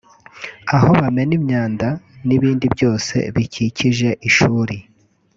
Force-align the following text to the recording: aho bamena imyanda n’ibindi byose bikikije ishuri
aho 0.75 0.89
bamena 0.99 1.33
imyanda 1.39 1.87
n’ibindi 2.27 2.65
byose 2.75 3.15
bikikije 3.35 4.09
ishuri 4.27 4.75